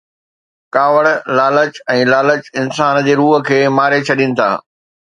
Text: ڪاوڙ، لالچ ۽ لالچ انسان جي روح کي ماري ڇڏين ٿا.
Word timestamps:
ڪاوڙ، 0.75 1.03
لالچ 1.37 1.75
۽ 1.97 1.99
لالچ 2.13 2.43
انسان 2.65 3.03
جي 3.09 3.13
روح 3.23 3.33
کي 3.51 3.57
ماري 3.79 3.99
ڇڏين 4.11 4.31
ٿا. 4.43 4.51